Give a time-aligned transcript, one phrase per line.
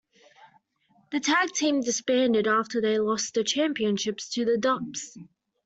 [1.11, 5.15] The tag team disbanded after they lost the Championships to The Dupps.